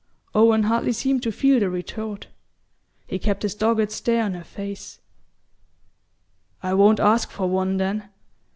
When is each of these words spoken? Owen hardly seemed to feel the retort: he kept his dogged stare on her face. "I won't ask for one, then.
Owen 0.33 0.63
hardly 0.63 0.93
seemed 0.93 1.21
to 1.21 1.31
feel 1.31 1.59
the 1.59 1.69
retort: 1.69 2.25
he 3.05 3.19
kept 3.19 3.43
his 3.43 3.53
dogged 3.53 3.91
stare 3.91 4.23
on 4.23 4.33
her 4.33 4.43
face. 4.43 4.99
"I 6.63 6.73
won't 6.73 6.99
ask 6.99 7.29
for 7.29 7.47
one, 7.47 7.77
then. 7.77 8.09